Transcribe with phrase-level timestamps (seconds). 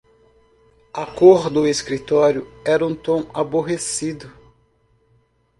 [0.91, 4.33] A cor do escritório era um tom aborrecido.